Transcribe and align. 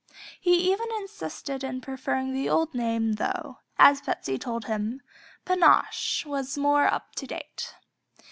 He 0.39 0.71
even 0.73 0.87
insisted 0.97 1.63
in 1.63 1.79
preferring 1.79 2.33
the 2.33 2.49
old 2.49 2.73
name 2.73 3.13
though, 3.17 3.59
as 3.77 4.01
Betsey 4.01 4.39
told 4.39 4.65
him, 4.65 4.99
"Pinoche" 5.45 6.25
was 6.25 6.57
more 6.57 6.91
"up 6.91 7.13
to 7.17 7.27
date." 7.27 7.75